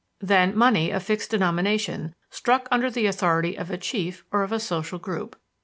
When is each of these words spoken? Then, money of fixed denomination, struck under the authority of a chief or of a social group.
Then, 0.19 0.57
money 0.57 0.89
of 0.89 1.03
fixed 1.03 1.29
denomination, 1.29 2.15
struck 2.31 2.67
under 2.71 2.89
the 2.89 3.05
authority 3.05 3.55
of 3.55 3.69
a 3.69 3.77
chief 3.77 4.25
or 4.31 4.41
of 4.41 4.51
a 4.51 4.59
social 4.59 4.97
group. 4.97 5.39